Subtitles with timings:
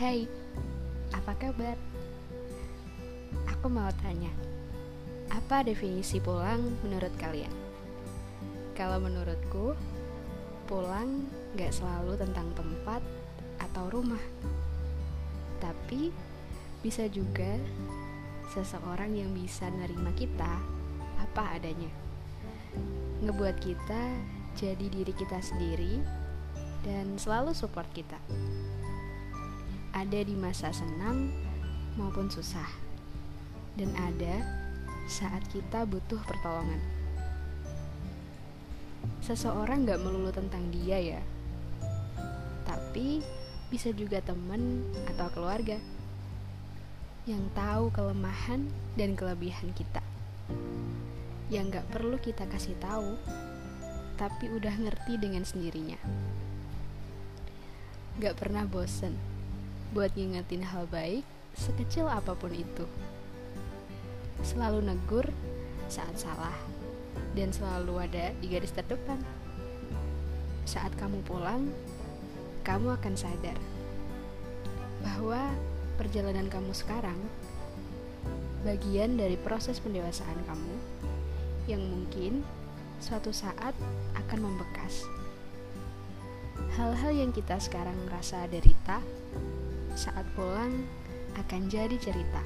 [0.00, 0.24] Hai,
[1.12, 1.76] apa kabar?
[3.52, 4.32] Aku mau tanya,
[5.28, 7.52] apa definisi pulang menurut kalian?
[8.72, 9.76] Kalau menurutku,
[10.64, 13.04] pulang gak selalu tentang tempat
[13.60, 14.24] atau rumah,
[15.60, 16.08] tapi
[16.80, 17.60] bisa juga
[18.56, 20.64] seseorang yang bisa nerima kita
[21.20, 21.92] apa adanya,
[23.20, 24.16] ngebuat kita
[24.56, 26.00] jadi diri kita sendiri
[26.88, 28.16] dan selalu support kita.
[30.00, 31.28] Ada di masa senang
[32.00, 32.64] maupun susah,
[33.76, 34.40] dan ada
[35.04, 36.80] saat kita butuh pertolongan.
[39.20, 41.20] Seseorang gak melulu tentang dia ya,
[42.64, 43.20] tapi
[43.68, 45.76] bisa juga teman atau keluarga
[47.28, 50.00] yang tahu kelemahan dan kelebihan kita.
[51.52, 53.20] Yang gak perlu kita kasih tahu,
[54.16, 56.00] tapi udah ngerti dengan sendirinya.
[58.16, 59.29] Gak pernah bosen
[59.90, 61.26] buat ngingetin hal baik
[61.58, 62.86] sekecil apa pun itu.
[64.46, 65.26] Selalu negur
[65.90, 66.54] saat salah
[67.34, 69.18] dan selalu ada di garis terdepan.
[70.62, 71.66] Saat kamu pulang,
[72.62, 73.58] kamu akan sadar
[75.02, 75.50] bahwa
[75.98, 77.18] perjalanan kamu sekarang
[78.62, 80.74] bagian dari proses pendewasaan kamu
[81.66, 82.46] yang mungkin
[83.02, 83.74] suatu saat
[84.14, 85.02] akan membekas.
[86.76, 89.00] Hal-hal yang kita sekarang merasa derita
[89.94, 90.86] saat pulang
[91.38, 92.42] akan jadi cerita.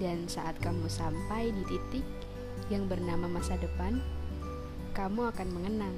[0.00, 2.06] Dan saat kamu sampai di titik
[2.72, 4.02] yang bernama masa depan,
[4.96, 5.96] kamu akan mengenang.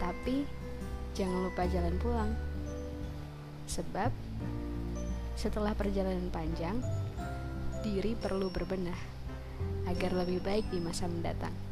[0.00, 0.46] Tapi
[1.12, 2.32] jangan lupa jalan pulang.
[3.68, 4.10] Sebab
[5.36, 6.78] setelah perjalanan panjang,
[7.82, 8.98] diri perlu berbenah
[9.90, 11.71] agar lebih baik di masa mendatang.